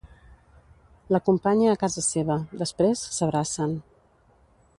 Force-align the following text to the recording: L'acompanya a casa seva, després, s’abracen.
L'acompanya 1.15 1.69
a 1.73 1.79
casa 1.83 2.05
seva, 2.07 2.39
després, 2.63 3.05
s’abracen. 3.19 3.79